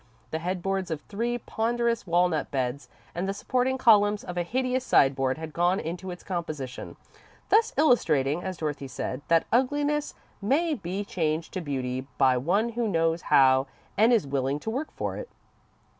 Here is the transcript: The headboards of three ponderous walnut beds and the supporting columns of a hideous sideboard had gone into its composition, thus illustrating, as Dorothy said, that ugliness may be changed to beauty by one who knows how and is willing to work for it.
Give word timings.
The 0.31 0.39
headboards 0.39 0.89
of 0.89 1.01
three 1.01 1.37
ponderous 1.37 2.07
walnut 2.07 2.49
beds 2.49 2.89
and 3.13 3.29
the 3.29 3.35
supporting 3.35 3.77
columns 3.77 4.23
of 4.23 4.35
a 4.35 4.41
hideous 4.41 4.83
sideboard 4.83 5.37
had 5.37 5.53
gone 5.53 5.79
into 5.79 6.09
its 6.09 6.23
composition, 6.23 6.95
thus 7.49 7.71
illustrating, 7.77 8.41
as 8.41 8.57
Dorothy 8.57 8.87
said, 8.87 9.21
that 9.27 9.45
ugliness 9.53 10.15
may 10.41 10.73
be 10.73 11.05
changed 11.05 11.53
to 11.53 11.61
beauty 11.61 12.07
by 12.17 12.35
one 12.35 12.69
who 12.69 12.87
knows 12.87 13.21
how 13.29 13.67
and 13.95 14.11
is 14.11 14.25
willing 14.25 14.59
to 14.61 14.71
work 14.71 14.89
for 14.89 15.17
it. 15.17 15.29